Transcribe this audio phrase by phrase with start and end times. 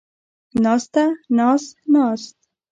[0.63, 1.03] ناسته،
[1.37, 1.63] ناز،
[1.93, 2.35] ناست